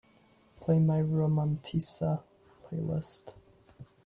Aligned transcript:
Play 0.59 0.79
my 0.79 0.99
Romántica 1.03 2.23
playlist 2.63 3.35